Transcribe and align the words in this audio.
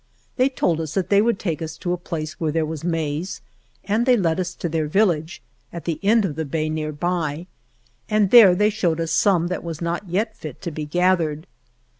They 0.35 0.49
told 0.49 0.81
us 0.81 0.95
that 0.95 1.09
they 1.11 1.21
would 1.21 1.37
take 1.37 1.61
us 1.61 1.77
to 1.77 1.93
a 1.93 1.95
place 1.97 2.39
where 2.39 2.51
there 2.51 2.65
was 2.65 2.83
maize 2.83 3.39
and 3.83 4.07
they 4.07 4.17
led 4.17 4.39
us 4.39 4.55
to 4.55 4.67
their 4.67 4.87
village, 4.87 5.43
at 5.71 5.85
the 5.85 5.99
end 6.01 6.25
of 6.25 6.33
the 6.35 6.43
bay 6.43 6.69
nearby, 6.69 7.45
and 8.09 8.31
there 8.31 8.55
they 8.55 8.71
showed 8.71 8.99
us 8.99 9.11
some 9.11 9.45
that 9.49 9.63
was 9.63 9.79
not 9.79 10.09
yet 10.09 10.35
fit 10.35 10.59
to 10.63 10.71
be 10.71 10.85
gathered. 10.85 11.45